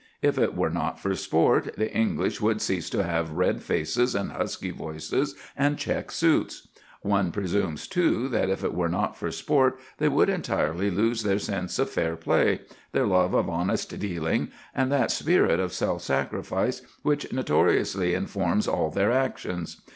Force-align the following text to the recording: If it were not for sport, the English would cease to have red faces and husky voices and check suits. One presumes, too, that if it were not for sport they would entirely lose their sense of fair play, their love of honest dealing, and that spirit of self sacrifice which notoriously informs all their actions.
If 0.23 0.39
it 0.39 0.55
were 0.55 0.71
not 0.71 0.99
for 0.99 1.13
sport, 1.13 1.75
the 1.77 1.93
English 1.95 2.41
would 2.41 2.59
cease 2.59 2.89
to 2.89 3.03
have 3.03 3.33
red 3.33 3.61
faces 3.61 4.15
and 4.15 4.31
husky 4.31 4.71
voices 4.71 5.35
and 5.55 5.77
check 5.77 6.09
suits. 6.09 6.69
One 7.03 7.31
presumes, 7.31 7.87
too, 7.87 8.27
that 8.29 8.49
if 8.49 8.63
it 8.63 8.73
were 8.73 8.89
not 8.89 9.15
for 9.15 9.29
sport 9.29 9.77
they 9.99 10.09
would 10.09 10.27
entirely 10.27 10.89
lose 10.89 11.21
their 11.21 11.37
sense 11.37 11.77
of 11.77 11.91
fair 11.91 12.15
play, 12.15 12.61
their 12.93 13.05
love 13.05 13.35
of 13.35 13.47
honest 13.47 13.99
dealing, 13.99 14.49
and 14.73 14.91
that 14.91 15.11
spirit 15.11 15.59
of 15.59 15.71
self 15.71 16.01
sacrifice 16.01 16.81
which 17.03 17.31
notoriously 17.31 18.15
informs 18.15 18.67
all 18.67 18.89
their 18.89 19.11
actions. 19.11 19.83